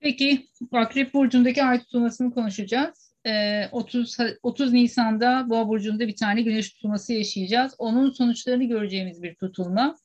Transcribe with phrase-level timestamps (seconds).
[0.00, 3.14] Peki Akrep Burcu'ndaki ay tutulmasını konuşacağız.
[3.26, 7.74] Ee, 30, 30 Nisan'da Boğa Burcu'nda bir tane güneş tutulması yaşayacağız.
[7.78, 9.96] Onun sonuçlarını göreceğimiz bir tutulma.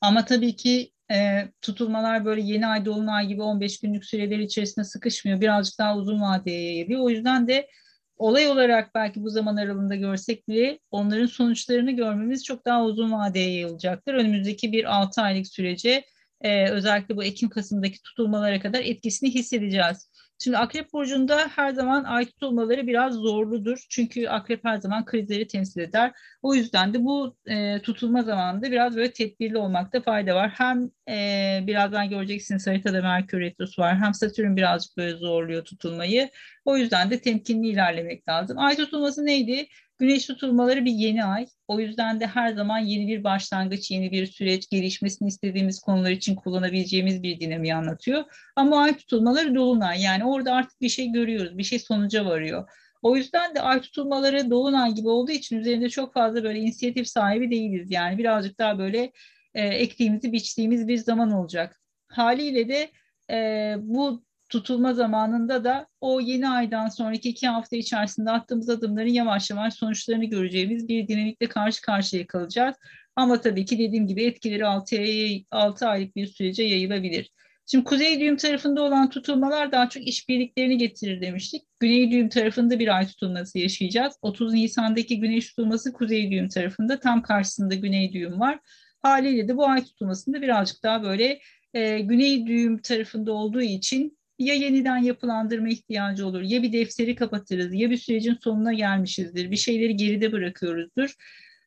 [0.00, 5.40] Ama tabii ki e, tutulmalar böyle yeni ay dolunay gibi 15 günlük süreler içerisinde sıkışmıyor.
[5.40, 7.00] Birazcık daha uzun vadeye yayılıyor.
[7.00, 7.68] O yüzden de
[8.16, 13.50] olay olarak belki bu zaman aralığında görsek bile onların sonuçlarını görmemiz çok daha uzun vadeye
[13.50, 14.14] yayılacaktır.
[14.14, 16.04] Önümüzdeki bir 6 aylık sürece
[16.40, 20.10] e, özellikle bu Ekim-Kasım'daki tutulmalara kadar etkisini hissedeceğiz.
[20.38, 23.86] Şimdi Akrep Burcu'nda her zaman ay tutulmaları biraz zorludur.
[23.90, 26.12] Çünkü Akrep her zaman krizleri temsil eder.
[26.42, 30.50] O yüzden de bu e, tutulma zamanında biraz böyle tedbirli olmakta fayda var.
[30.54, 33.96] Hem e, birazdan göreceksiniz haritada Merkür Retrosu var.
[33.98, 36.30] Hem Satürn birazcık böyle zorluyor tutulmayı.
[36.64, 38.58] O yüzden de temkinli ilerlemek lazım.
[38.58, 39.68] Ay tutulması neydi?
[39.98, 41.46] Güneş tutulmaları bir yeni ay.
[41.68, 46.34] O yüzden de her zaman yeni bir başlangıç, yeni bir süreç, gelişmesini istediğimiz konular için
[46.34, 48.24] kullanabileceğimiz bir dinamiği anlatıyor.
[48.56, 50.02] Ama ay tutulmaları dolunay.
[50.02, 52.68] Yani orada artık bir şey görüyoruz, bir şey sonuca varıyor.
[53.02, 57.50] O yüzden de ay tutulmaları dolunay gibi olduğu için üzerinde çok fazla böyle inisiyatif sahibi
[57.50, 57.90] değiliz.
[57.90, 59.12] Yani birazcık daha böyle
[59.54, 61.80] e, ektiğimizi biçtiğimiz bir zaman olacak.
[62.08, 62.90] Haliyle de
[63.30, 69.50] e, bu tutulma zamanında da o yeni aydan sonraki iki hafta içerisinde attığımız adımların yavaş
[69.50, 72.76] yavaş sonuçlarını göreceğimiz bir dinamikle karşı karşıya kalacağız.
[73.16, 77.30] Ama tabii ki dediğim gibi etkileri 6, ay, 6 aylık bir sürece yayılabilir.
[77.66, 81.62] Şimdi kuzey düğüm tarafında olan tutulmalar daha çok işbirliklerini getirir demiştik.
[81.80, 84.14] Güney düğüm tarafında bir ay tutulması yaşayacağız.
[84.22, 88.58] 30 Nisan'daki güneş tutulması kuzey düğüm tarafında tam karşısında güney düğüm var.
[89.02, 91.40] Haliyle de bu ay tutulmasında birazcık daha böyle
[91.74, 97.74] e, güney düğüm tarafında olduğu için ya yeniden yapılandırma ihtiyacı olur, ya bir defteri kapatırız,
[97.74, 101.14] ya bir sürecin sonuna gelmişizdir, bir şeyleri geride bırakıyoruzdur.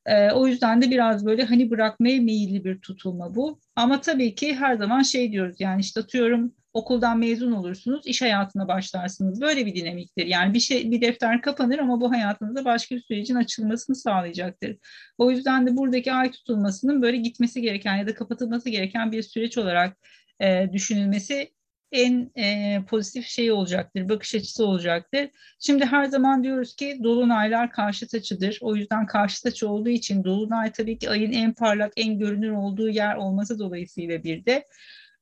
[0.05, 3.59] Ee, o yüzden de biraz böyle hani bırakmaya meyilli bir tutulma bu.
[3.75, 8.67] Ama tabii ki her zaman şey diyoruz yani işte atıyorum okuldan mezun olursunuz, iş hayatına
[8.67, 9.41] başlarsınız.
[9.41, 10.25] Böyle bir dinamiktir.
[10.25, 14.77] Yani bir şey bir defter kapanır ama bu hayatınızda başka bir sürecin açılmasını sağlayacaktır.
[15.17, 19.57] O yüzden de buradaki ay tutulmasının böyle gitmesi gereken ya da kapatılması gereken bir süreç
[19.57, 19.97] olarak
[20.41, 21.51] e, düşünülmesi
[21.91, 25.29] en e, pozitif şey olacaktır, bakış açısı olacaktır.
[25.59, 28.57] Şimdi her zaman diyoruz ki dolunaylar karşıt açıdır.
[28.61, 32.89] O yüzden karşıt açı olduğu için dolunay tabii ki ayın en parlak, en görünür olduğu
[32.89, 34.65] yer olması dolayısıyla bir de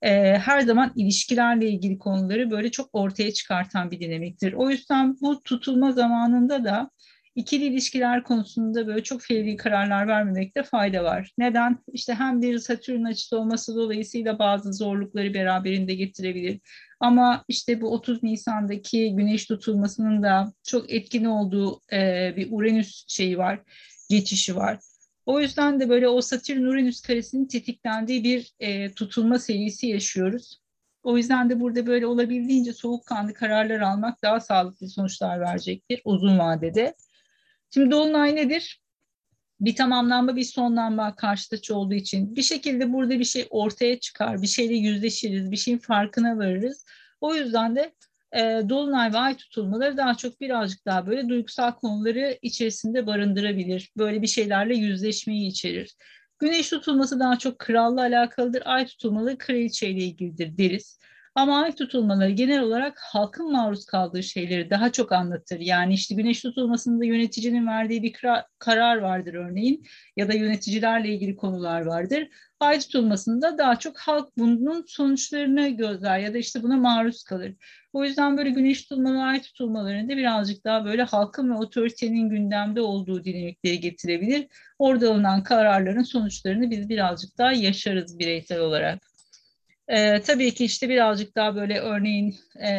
[0.01, 4.53] e, her zaman ilişkilerle ilgili konuları böyle çok ortaya çıkartan bir dinamiktir.
[4.53, 6.89] O yüzden bu tutulma zamanında da
[7.37, 11.31] ikili ilişkiler konusunda böyle çok fevri kararlar vermemekte fayda var.
[11.37, 11.77] Neden?
[11.93, 16.59] İşte hem bir Satürn açısı olması dolayısıyla bazı zorlukları beraberinde getirebilir.
[16.99, 23.37] Ama işte bu 30 Nisan'daki güneş tutulmasının da çok etkin olduğu e, bir Uranüs şeyi
[23.37, 23.59] var,
[24.09, 24.79] geçişi var.
[25.25, 30.61] O yüzden de böyle o Satürn-Uranüs karesinin tetiklendiği bir e, tutulma serisi yaşıyoruz.
[31.03, 36.93] O yüzden de burada böyle olabildiğince soğukkanlı kararlar almak daha sağlıklı sonuçlar verecektir uzun vadede.
[37.73, 38.81] Şimdi dolunay nedir?
[39.59, 44.47] Bir tamamlanma, bir sonlanma karşıtaç olduğu için bir şekilde burada bir şey ortaya çıkar, bir
[44.47, 46.85] şeyle yüzleşiriz, bir şeyin farkına varırız.
[47.21, 47.93] O yüzden de
[48.35, 53.91] e, dolunay ve ay tutulmaları daha çok birazcık daha böyle duygusal konuları içerisinde barındırabilir.
[53.97, 55.95] Böyle bir şeylerle yüzleşmeyi içerir.
[56.39, 58.61] Güneş tutulması daha çok kralla alakalıdır.
[58.65, 60.99] Ay tutulmaları kraliçeyle ilgilidir deriz.
[61.37, 65.59] Ama ay tutulmaları genel olarak halkın maruz kaldığı şeyleri daha çok anlatır.
[65.59, 68.15] Yani işte güneş tutulmasında yöneticinin verdiği bir
[68.59, 69.83] karar vardır örneğin
[70.15, 72.27] ya da yöneticilerle ilgili konular vardır.
[72.59, 77.53] Ay tutulmasında daha çok halk bunun sonuçlarını gözler ya da işte buna maruz kalır.
[77.93, 83.23] O yüzden böyle güneş tutulmaları, ay tutulmalarında birazcık daha böyle halkın ve otoritenin gündemde olduğu
[83.23, 84.47] dinamikleri getirebilir.
[84.79, 89.16] Orada alınan kararların sonuçlarını biz birazcık daha yaşarız bireysel olarak.
[89.89, 92.69] Ee, tabii ki işte birazcık daha böyle örneğin e,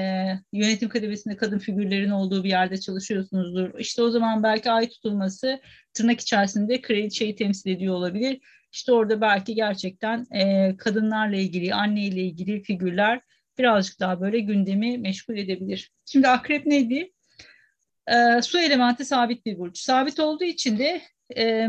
[0.53, 3.79] yönetim kademesinde kadın figürlerin olduğu bir yerde çalışıyorsunuzdur.
[3.79, 5.61] İşte o zaman belki ay tutulması
[5.95, 8.41] tırnak içerisinde kraliçeyi temsil ediyor olabilir.
[8.73, 13.21] İşte orada belki gerçekten e, kadınlarla ilgili, anneyle ilgili figürler
[13.59, 15.91] birazcık daha böyle gündemi meşgul edebilir.
[16.05, 17.13] Şimdi akrep neydi?
[18.07, 19.79] E, su elementi sabit bir burç.
[19.79, 21.03] Sabit olduğu için de
[21.37, 21.69] e,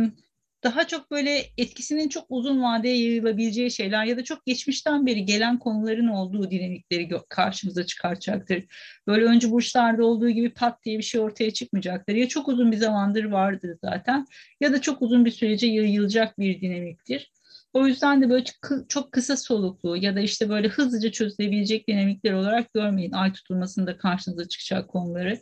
[0.64, 5.60] daha çok böyle etkisinin çok uzun vadeye yayılabileceği şeyler ya da çok geçmişten beri gelen
[5.60, 8.64] konuların olduğu dinamikleri karşımıza çıkartacaktır.
[9.08, 12.16] Böyle önce burçlarda olduğu gibi pat diye bir şey ortaya çıkmayacaktır.
[12.16, 14.26] Ya çok uzun bir zamandır vardır zaten
[14.62, 17.32] ya da çok uzun bir sürece yayılacak bir dinamiktir.
[17.74, 18.44] O yüzden de böyle
[18.90, 24.48] çok kısa soluklu ya da işte böyle hızlıca çözülebilecek dinamikler olarak görmeyin ay tutulmasında karşınıza
[24.48, 25.40] çıkacak konuları.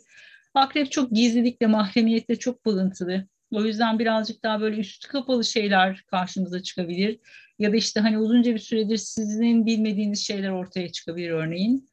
[0.54, 3.26] Akrep çok gizlilikle, mahremiyetle çok buluntılı.
[3.50, 7.18] O yüzden birazcık daha böyle üstü kapalı şeyler karşımıza çıkabilir.
[7.58, 11.88] Ya da işte hani uzunca bir süredir sizin bilmediğiniz şeyler ortaya çıkabilir örneğin.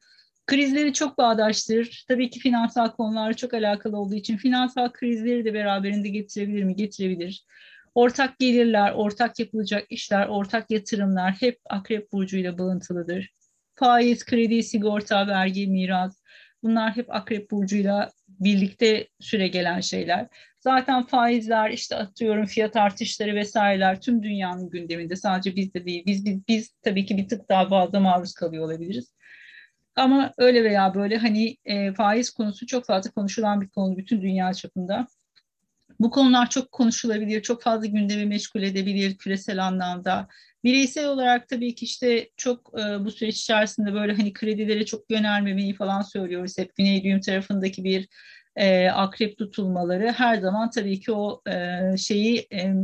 [0.46, 2.04] Krizleri çok bağdaştırır.
[2.08, 6.76] Tabii ki finansal konular çok alakalı olduğu için finansal krizleri de beraberinde getirebilir mi?
[6.76, 7.44] Getirebilir.
[7.94, 13.30] Ortak gelirler, ortak yapılacak işler, ortak yatırımlar hep akrep burcuyla bağıntılıdır.
[13.74, 16.20] Faiz, kredi, sigorta, vergi, miras
[16.62, 20.26] bunlar hep akrep burcuyla birlikte süre gelen şeyler.
[20.66, 26.02] Zaten faizler işte atıyorum fiyat artışları vesaireler tüm dünyanın gündeminde sadece bizde değil.
[26.06, 29.14] Biz, biz, biz tabii ki bir tık daha fazla maruz kalıyor olabiliriz.
[29.96, 34.54] Ama öyle veya böyle hani e, faiz konusu çok fazla konuşulan bir konu bütün dünya
[34.54, 35.06] çapında.
[36.00, 40.28] Bu konular çok konuşulabilir, çok fazla gündemi meşgul edebilir küresel anlamda.
[40.64, 45.74] Bireysel olarak tabii ki işte çok e, bu süreç içerisinde böyle hani kredilere çok yönelmemeyi
[45.74, 46.58] falan söylüyoruz.
[46.58, 48.08] Hep Güney Düğüm tarafındaki bir
[48.56, 52.74] e, akrep tutulmaları her zaman tabii ki o e, şeyi e,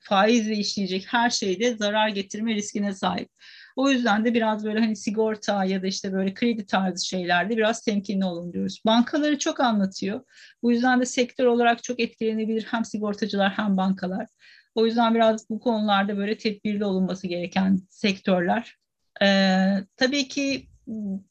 [0.00, 3.28] faizle işleyecek her şeyde zarar getirme riskine sahip.
[3.76, 7.82] O yüzden de biraz böyle hani sigorta ya da işte böyle kredi tarzı şeylerde biraz
[7.82, 8.82] temkinli olun diyoruz.
[8.86, 10.20] Bankaları çok anlatıyor.
[10.62, 14.26] Bu yüzden de sektör olarak çok etkilenebilir hem sigortacılar hem bankalar.
[14.74, 18.76] O yüzden biraz bu konularda böyle tedbirli olunması gereken sektörler.
[19.22, 20.66] Ee, tabii ki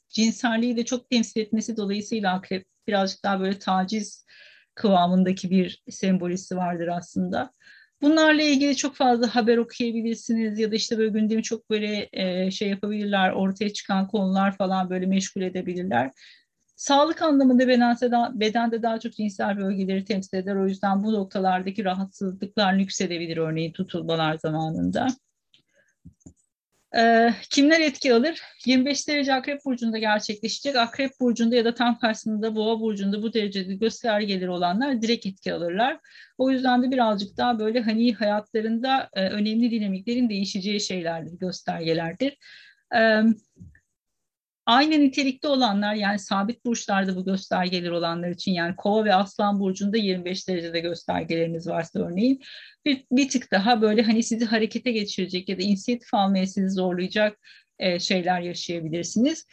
[0.09, 4.25] cinselliği de çok temsil etmesi dolayısıyla akrep birazcık daha böyle taciz
[4.75, 7.51] kıvamındaki bir sembolisi vardır aslında.
[8.01, 12.69] Bunlarla ilgili çok fazla haber okuyabilirsiniz ya da işte böyle gündemi çok böyle e, şey
[12.69, 16.11] yapabilirler, ortaya çıkan konular falan böyle meşgul edebilirler.
[16.75, 20.55] Sağlık anlamında bedense daha, bedende daha çok cinsel bölgeleri temsil eder.
[20.55, 25.07] O yüzden bu noktalardaki rahatsızlıklar nüksedebilir örneğin tutulmalar zamanında.
[27.49, 28.41] Kimler etki alır?
[28.65, 30.75] 25 derece Akrep Burcu'nda gerçekleşecek.
[30.75, 35.99] Akrep Burcu'nda ya da tam karşısında Boğa Burcu'nda bu derecede göstergeleri olanlar direkt etki alırlar.
[36.37, 42.37] O yüzden de birazcık daha böyle hani hayatlarında e, önemli dinamiklerin değişeceği şeylerdir, göstergelerdir.
[42.95, 43.21] Ee,
[44.69, 49.97] Aynı nitelikte olanlar yani sabit burçlarda bu göstergeler olanlar için yani kova ve aslan burcunda
[49.97, 52.41] 25 derecede göstergeleriniz varsa örneğin
[52.85, 57.39] bir, bir tık daha böyle hani sizi harekete geçirecek ya da inisiyatif almaya sizi zorlayacak
[57.79, 59.45] e, şeyler yaşayabilirsiniz.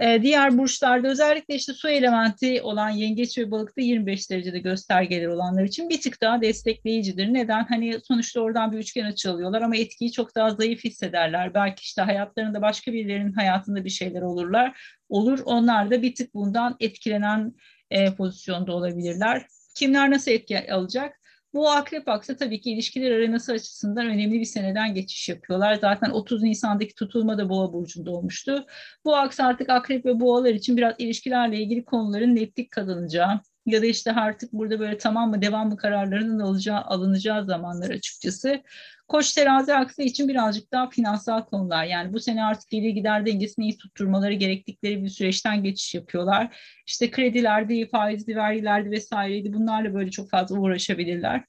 [0.00, 5.64] E, diğer burçlarda özellikle işte su elementi olan yengeç ve balıkta 25 derecede göstergeler olanlar
[5.64, 7.34] için bir tık daha destekleyicidir.
[7.34, 7.64] Neden?
[7.64, 11.54] Hani sonuçta oradan bir üçgen açı alıyorlar ama etkiyi çok daha zayıf hissederler.
[11.54, 14.80] Belki işte hayatlarında başka birilerinin hayatında bir şeyler olurlar.
[15.08, 15.38] Olur.
[15.44, 17.52] Onlar da bir tık bundan etkilenen
[17.90, 19.46] e, pozisyonda olabilirler.
[19.76, 21.20] Kimler nasıl etki alacak?
[21.54, 25.74] Bu akrep aksı tabii ki ilişkiler arenası açısından önemli bir seneden geçiş yapıyorlar.
[25.74, 28.66] Zaten 30 Nisan'daki tutulma da boğa burcunda olmuştu.
[29.04, 33.86] Bu aks artık akrep ve boğalar için biraz ilişkilerle ilgili konuların netlik kazanacağı ya da
[33.86, 38.62] işte artık burada böyle tamam mı devam mı kararlarının alacağı, alınacağı zamanlar açıkçası.
[39.08, 41.84] Koç terazi aksı için birazcık daha finansal konular.
[41.84, 46.56] Yani bu sene artık gelir gider dengesini iyi tutturmaları gerektikleri bir süreçten geçiş yapıyorlar.
[46.86, 49.52] İşte kredilerdi, faizli, vergilerdi vesaireydi.
[49.52, 51.44] Bunlarla böyle çok fazla uğraşabilirler.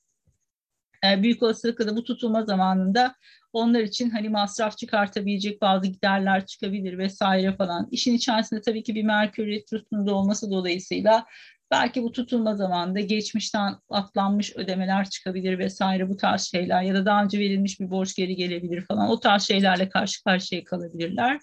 [1.05, 3.15] Ee, büyük olasılıkla da bu tutulma zamanında
[3.53, 7.87] onlar için hani masraf çıkartabilecek bazı giderler çıkabilir vesaire falan.
[7.91, 11.25] İşin içerisinde tabii ki bir Merkür Retrosu'nda olması dolayısıyla
[11.71, 17.23] Belki bu tutulma zamanında geçmişten atlanmış ödemeler çıkabilir vesaire bu tarz şeyler ya da daha
[17.23, 21.41] önce verilmiş bir borç geri gelebilir falan o tarz şeylerle karşı karşıya kalabilirler.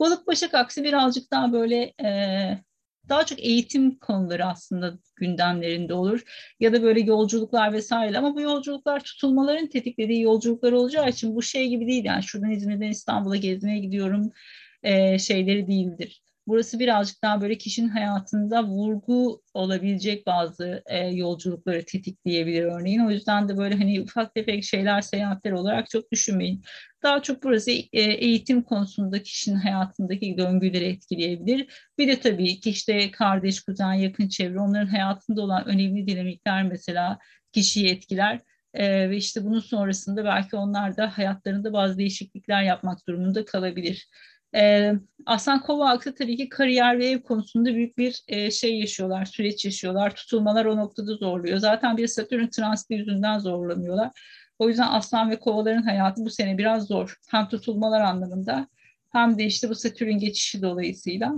[0.00, 2.08] Balık başak aksi birazcık daha böyle e,
[3.08, 6.22] daha çok eğitim konuları aslında gündemlerinde olur.
[6.60, 11.68] Ya da böyle yolculuklar vesaire ama bu yolculuklar tutulmaların tetiklediği yolculuklar olacağı için bu şey
[11.68, 12.04] gibi değil.
[12.04, 14.32] Yani şuradan İzmir'den İstanbul'a gezmeye gidiyorum
[14.82, 16.22] e, şeyleri değildir.
[16.46, 23.06] Burası birazcık daha böyle kişinin hayatında vurgu olabilecek bazı e, yolculukları tetikleyebilir örneğin.
[23.06, 26.62] O yüzden de böyle hani ufak tefek şeyler, seyahatler olarak çok düşünmeyin.
[27.02, 31.66] Daha çok burası e, eğitim konusunda kişinin hayatındaki döngüleri etkileyebilir.
[31.98, 37.18] Bir de tabii ki işte kardeş, kuzen, yakın çevre onların hayatında olan önemli dinamikler mesela
[37.52, 38.40] kişiyi etkiler.
[38.74, 44.08] Ee, ve işte bunun sonrasında belki onlar da hayatlarında bazı değişiklikler yapmak durumunda kalabilir.
[44.54, 44.92] E,
[45.26, 49.64] Aslan Kova aksı tabii ki kariyer ve ev konusunda büyük bir e, şey yaşıyorlar, süreç
[49.64, 50.14] yaşıyorlar.
[50.14, 51.58] Tutulmalar o noktada zorluyor.
[51.58, 54.10] Zaten bir Satürn transiti yüzünden zorlanıyorlar.
[54.58, 57.16] O yüzden Aslan ve Kovaların hayatı bu sene biraz zor.
[57.30, 58.68] Hem tutulmalar anlamında
[59.12, 61.34] hem de işte bu Satürn geçişi dolayısıyla.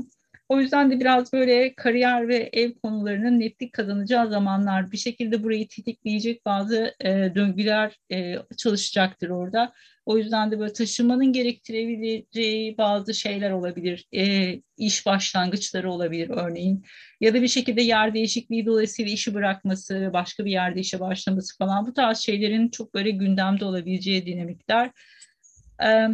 [0.48, 5.68] O yüzden de biraz böyle kariyer ve ev konularının netlik kazanacağı zamanlar bir şekilde burayı
[5.68, 9.72] tetikleyecek bazı e, döngüler e, çalışacaktır orada.
[10.06, 14.06] O yüzden de böyle taşımanın gerektirebileceği bazı şeyler olabilir.
[14.14, 16.84] E, iş başlangıçları olabilir örneğin.
[17.20, 21.58] Ya da bir şekilde yer değişikliği dolayısıyla işi bırakması ve başka bir yerde işe başlaması
[21.58, 24.90] falan bu tarz şeylerin çok böyle gündemde olabileceği dinamikler.
[25.84, 26.08] E,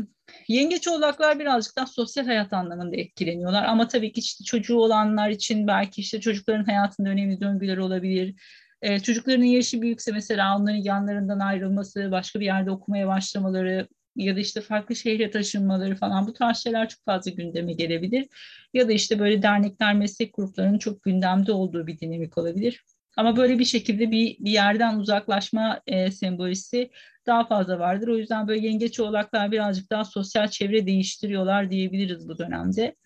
[0.49, 3.65] Yengeç oğlaklar birazcık daha sosyal hayat anlamında etkileniyorlar.
[3.65, 8.35] Ama tabii ki işte çocuğu olanlar için belki işte çocukların hayatında önemli döngüler olabilir.
[8.83, 14.41] Ee, çocukların yaşı büyükse mesela onların yanlarından ayrılması, başka bir yerde okumaya başlamaları ya da
[14.41, 18.27] işte farklı şehre taşınmaları falan bu tarz şeyler çok fazla gündeme gelebilir.
[18.75, 22.85] Ya da işte böyle dernekler, meslek gruplarının çok gündemde olduğu bir dinamik olabilir.
[23.17, 26.91] Ama böyle bir şekilde bir, bir yerden uzaklaşma e, sembolisi
[27.27, 28.09] daha fazla vardır.
[28.09, 32.97] O yüzden böyle yengeç oğlaklar birazcık daha sosyal çevre değiştiriyorlar diyebiliriz bu dönemde.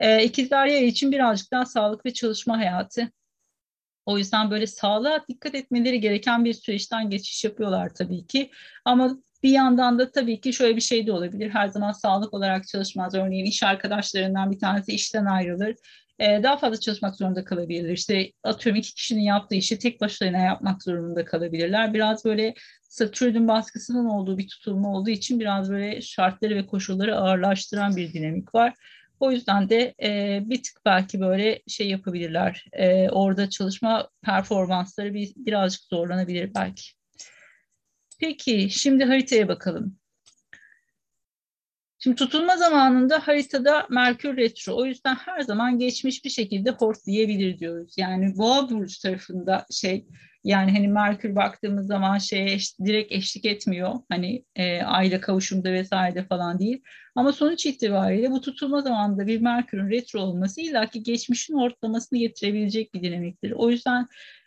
[0.00, 3.10] E, ikizler yay için birazcık daha sağlık ve çalışma hayatı.
[4.06, 8.50] O yüzden böyle sağlığa dikkat etmeleri gereken bir süreçten geçiş yapıyorlar tabii ki.
[8.84, 11.50] Ama bir yandan da tabii ki şöyle bir şey de olabilir.
[11.50, 13.14] Her zaman sağlık olarak çalışmaz.
[13.14, 15.74] Örneğin iş arkadaşlarından bir tanesi işten ayrılır.
[16.18, 17.92] Ee, daha fazla çalışmak zorunda kalabilirler.
[17.92, 21.94] İşte atıyorum iki kişinin yaptığı işi tek başlarına yapmak zorunda kalabilirler.
[21.94, 27.96] Biraz böyle Satürn'ün baskısının olduğu bir tutulma olduğu için biraz böyle şartları ve koşulları ağırlaştıran
[27.96, 28.74] bir dinamik var.
[29.20, 32.64] O yüzden de e, bir tık belki böyle şey yapabilirler.
[32.72, 36.82] E, orada çalışma performansları bir, birazcık zorlanabilir belki.
[38.20, 39.98] Peki şimdi haritaya bakalım.
[41.98, 44.76] Şimdi tutulma zamanında haritada Merkür retro.
[44.76, 47.94] O yüzden her zaman geçmiş bir şekilde hortlayabilir diyoruz.
[47.96, 50.06] Yani Boğa burcu tarafında şey
[50.46, 53.94] yani hani Merkür baktığımız zaman şeye eş, direkt eşlik etmiyor.
[54.08, 56.82] Hani e, ayla kavuşumda vesaire falan değil.
[57.14, 63.02] Ama sonuç itibariyle bu tutulma zamanında bir Merkür'ün retro olması illaki geçmişin ortalamasını getirebilecek bir
[63.02, 63.50] dinamiktir.
[63.50, 64.06] O yüzden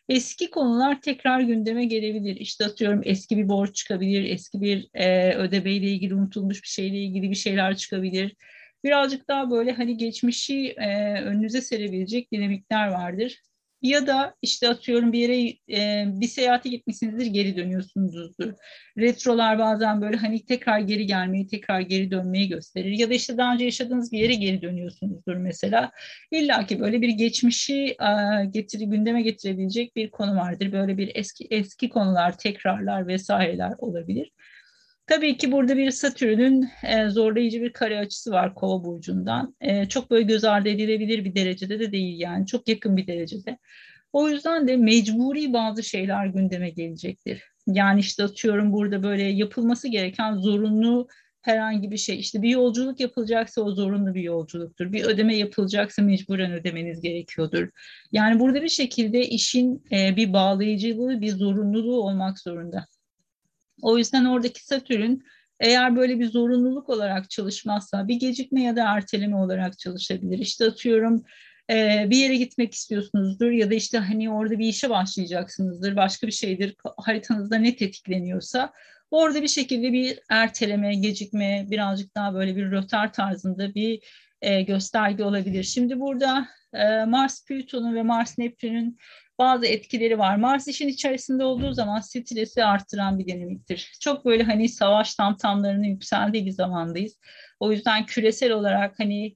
[0.10, 2.36] eski konular tekrar gündeme gelebilir.
[2.36, 7.30] İşte atıyorum eski bir borç çıkabilir, eski bir e, ödemeyle ilgili unutulmuş bir şeyle ilgili
[7.30, 8.36] bir şeyler çıkabilir.
[8.84, 13.42] Birazcık daha böyle hani geçmişi e, önünüze serebilecek dinamikler vardır.
[13.82, 15.50] Ya da işte atıyorum bir yere
[15.82, 18.54] e, bir seyahate gitmişsinizdir geri dönüyorsunuzdur.
[18.98, 22.92] Retrolar bazen böyle hani tekrar geri gelmeyi, tekrar geri dönmeyi gösterir.
[22.92, 25.92] Ya da işte daha önce yaşadığınız bir yere geri dönüyorsunuzdur mesela.
[26.32, 30.72] İlla ki böyle bir geçmişi e, getiri, gündeme getirebilecek bir konu vardır.
[30.72, 34.32] Böyle bir eski eski konular, tekrarlar vesaireler olabilir.
[35.10, 39.56] Tabii ki burada bir Satürn'ün e, zorlayıcı bir kare açısı var Kova burcundan.
[39.62, 43.58] E, çok böyle göz ardı edilebilir bir derecede de değil yani çok yakın bir derecede.
[44.14, 47.44] O yüzden de mecburi bazı şeyler gündeme gelecektir.
[47.68, 51.08] Yani işte atıyorum burada böyle yapılması gereken zorunlu
[51.42, 52.20] herhangi bir şey.
[52.20, 54.94] İşte bir yolculuk yapılacaksa o zorunlu bir yolculuktur.
[54.94, 57.70] Bir ödeme yapılacaksa mecburen ödemeniz gerekiyordur.
[58.12, 62.86] Yani burada bir şekilde işin e, bir bağlayıcılığı, bir zorunluluğu olmak zorunda.
[63.82, 65.20] O yüzden oradaki Satürn
[65.60, 70.40] eğer böyle bir zorunluluk olarak çalışmazsa bir gecikme ya da erteleme olarak çalışabilir.
[70.40, 71.24] İşte atıyorum
[71.70, 76.32] e, bir yere gitmek istiyorsunuzdur ya da işte hani orada bir işe başlayacaksınızdır, başka bir
[76.32, 78.74] şeydir haritanızda ne tetikleniyorsa
[79.12, 84.00] orada bir şekilde bir erteleme, gecikme, birazcık daha böyle bir rötar tarzında bir
[84.42, 85.64] e, gösterge olabilir.
[85.64, 88.98] Şimdi burada e, Mars Plüton'un ve Mars Neptün'ün
[89.40, 90.36] bazı etkileri var.
[90.36, 93.92] Mars işin içerisinde olduğu zaman stresi arttıran bir dinamiktir.
[94.00, 97.20] Çok böyle hani savaş tamtamlarının yükseldiği bir zamandayız.
[97.60, 99.36] O yüzden küresel olarak hani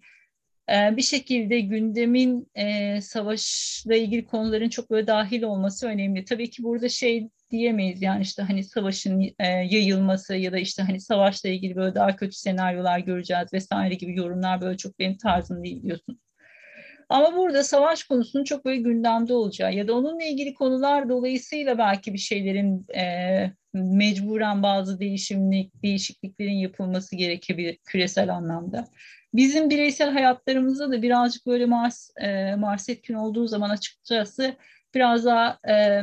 [0.69, 6.25] e, bir şekilde gündemin e, savaşla ilgili konuların çok böyle dahil olması önemli.
[6.25, 11.01] Tabii ki burada şey diyemeyiz yani işte hani savaşın e, yayılması ya da işte hani
[11.01, 15.83] savaşla ilgili böyle daha kötü senaryolar göreceğiz vesaire gibi yorumlar böyle çok benim tarzım değil
[15.83, 16.19] biliyorsunuz.
[17.13, 22.13] Ama burada savaş konusunun çok böyle gündemde olacağı ya da onunla ilgili konular dolayısıyla belki
[22.13, 28.88] bir şeylerin e, mecburen bazı değişimlik, değişikliklerin yapılması gerekebilir küresel anlamda.
[29.34, 34.55] Bizim bireysel hayatlarımızda da birazcık böyle Mars, e, Mars etkin olduğu zaman açıkçası
[34.96, 36.01] biraz daha e,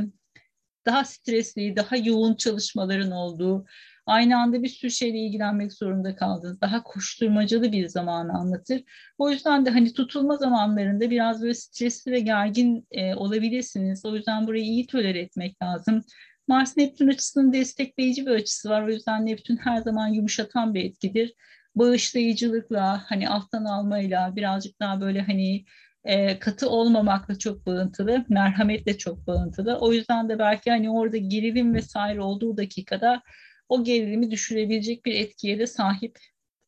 [0.87, 3.67] daha stresli, daha yoğun çalışmaların olduğu,
[4.07, 6.61] Aynı anda bir sürü şeyle ilgilenmek zorunda kaldınız.
[6.61, 8.83] Daha koşturmacalı bir zamanı anlatır.
[9.19, 14.05] O yüzden de hani tutulma zamanlarında biraz böyle stresli ve gergin e, olabilirsiniz.
[14.05, 16.03] O yüzden burayı iyi tolere etmek lazım.
[16.49, 18.83] Mars Neptün açısının destekleyici bir açısı var.
[18.83, 21.35] O yüzden Neptün her zaman yumuşatan bir etkidir.
[21.75, 25.65] Bağışlayıcılıkla, hani alttan almayla, birazcık daha böyle hani
[26.05, 29.79] e, katı olmamakla çok bağıntılı, merhametle çok bağıntılı.
[29.81, 33.23] O yüzden de belki hani orada gerilim vesaire olduğu dakikada
[33.71, 36.19] o gerilimi düşürebilecek bir etkiye de sahip.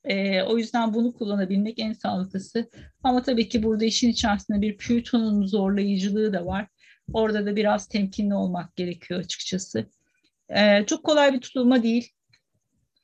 [0.04, 2.70] E, o yüzden bunu kullanabilmek en sağlıklısı.
[3.02, 6.68] Ama tabii ki burada işin içerisinde bir Plüton'un zorlayıcılığı da var.
[7.12, 9.86] Orada da biraz temkinli olmak gerekiyor açıkçası.
[10.48, 12.12] E, çok kolay bir tutulma değil.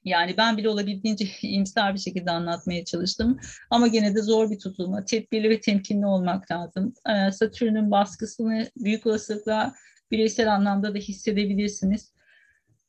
[0.04, 3.40] Yani ben bile olabildiğince iyimser bir şekilde anlatmaya çalıştım.
[3.70, 5.04] Ama gene de zor bir tutulma.
[5.04, 6.94] Tedbirli ve temkinli olmak lazım.
[7.08, 9.74] Ee, Satürn'ün baskısını büyük olasılıkla
[10.10, 12.12] bireysel anlamda da hissedebilirsiniz.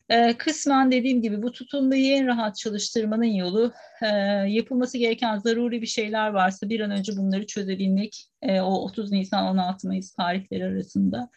[0.10, 4.08] Ee, kısmen dediğim gibi bu tutulmayı en rahat çalıştırmanın yolu e,
[4.48, 9.46] yapılması gereken zaruri bir şeyler varsa bir an önce bunları çözebilmek e, o 30 Nisan
[9.46, 11.30] 16 Mayıs tarihleri arasında.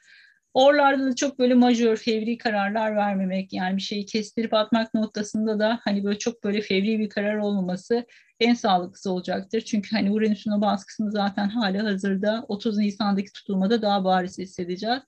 [0.55, 5.81] Oralarda da çok böyle majör, fevri kararlar vermemek yani bir şeyi kestirip atmak noktasında da
[5.85, 8.07] hani böyle çok böyle fevri bir karar olmaması
[8.41, 9.61] en sağlıklısı olacaktır.
[9.61, 15.03] Çünkü hani Uranüs'ün o baskısını zaten hala hazırda 30 Nisan'daki tutulmada daha bariz hissedeceğiz.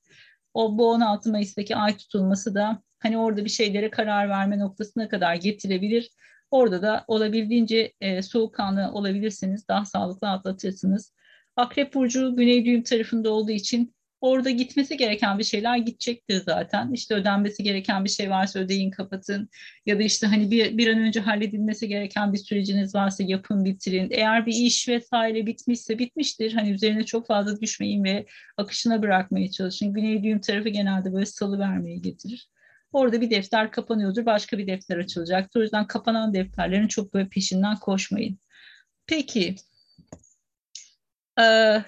[0.54, 5.34] O bu 16 Mayıs'taki ay tutulması da hani orada bir şeylere karar verme noktasına kadar
[5.34, 6.10] getirebilir.
[6.50, 11.14] Orada da olabildiğince e, soğukkanlı olabilirsiniz, daha sağlıklı atlatırsınız.
[11.56, 16.92] Akrep Burcu Güney Düğüm tarafında olduğu için orada gitmesi gereken bir şeyler gidecektir zaten.
[16.92, 19.48] İşte ödenmesi gereken bir şey varsa ödeyin kapatın
[19.86, 24.08] ya da işte hani bir, bir an önce halledilmesi gereken bir süreciniz varsa yapın bitirin.
[24.10, 26.52] Eğer bir iş vesaire bitmişse bitmiştir.
[26.52, 29.92] Hani üzerine çok fazla düşmeyin ve akışına bırakmaya çalışın.
[29.92, 32.48] Güney düğüm tarafı genelde böyle salı vermeye getirir.
[32.94, 35.60] Orada bir defter kapanıyordur, başka bir defter açılacaktır.
[35.60, 38.38] O yüzden kapanan defterlerin çok böyle peşinden koşmayın.
[39.06, 39.56] Peki,
[41.40, 41.84] ee,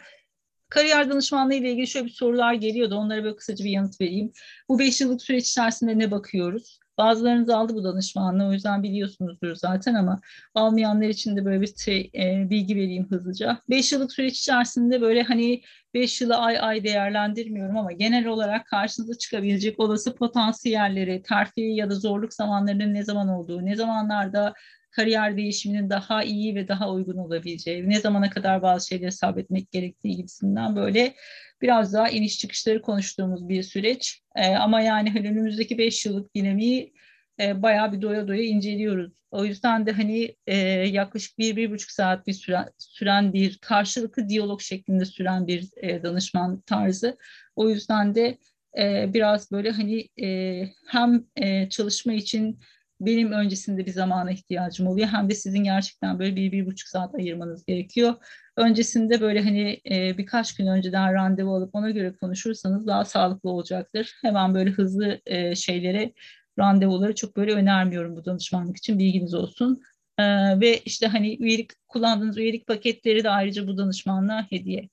[0.69, 2.95] Kariyer danışmanlığı ile ilgili şöyle bir sorular geliyordu.
[2.95, 4.33] Onlara böyle kısaca bir yanıt vereyim.
[4.69, 6.81] Bu beş yıllık süreç içerisinde ne bakıyoruz?
[6.99, 10.21] Bazılarınız aldı bu danışmanlığı o yüzden biliyorsunuzdur zaten ama
[10.55, 13.59] almayanlar için de böyle bir şey, e, bilgi vereyim hızlıca.
[13.71, 15.63] Beş yıllık süreç içerisinde böyle hani
[15.95, 21.95] beş yılı ay ay değerlendirmiyorum ama genel olarak karşınıza çıkabilecek olası potansiyelleri, terfi ya da
[21.95, 24.55] zorluk zamanlarının ne zaman olduğu, ne zamanlarda
[24.97, 30.17] kariyer değişiminin daha iyi ve daha uygun olabileceği, ne zamana kadar bazı şeyleri sabretmek gerektiği
[30.17, 31.15] gibisinden böyle
[31.63, 34.23] biraz daha iniş çıkışları konuştuğumuz bir süreç.
[34.37, 36.93] E, ama yani hani önümüzdeki beş yıllık dinamiği
[37.41, 39.13] e, bayağı bir doya doya inceliyoruz.
[39.31, 40.57] O yüzden de hani e,
[40.89, 46.03] yaklaşık bir, bir buçuk saat bir süren, süren bir karşılıklı diyalog şeklinde süren bir e,
[46.03, 47.19] danışman tarzı.
[47.57, 48.39] O yüzden de
[48.79, 52.59] e, biraz böyle hani e, hem e, çalışma için
[53.01, 55.09] benim öncesinde bir zamana ihtiyacım oluyor.
[55.09, 58.15] Hem de sizin gerçekten böyle bir, bir buçuk saat ayırmanız gerekiyor.
[58.57, 64.15] Öncesinde böyle hani e, birkaç gün önceden randevu alıp ona göre konuşursanız daha sağlıklı olacaktır.
[64.23, 66.13] Hemen böyle hızlı e, şeylere
[66.59, 69.83] randevuları çok böyle önermiyorum bu danışmanlık için bilginiz olsun.
[70.19, 70.25] E,
[70.61, 74.89] ve işte hani üyelik kullandığınız üyelik paketleri de ayrıca bu danışmanlığa hediye.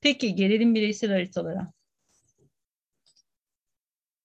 [0.00, 1.75] Peki gelelim bireysel haritalara.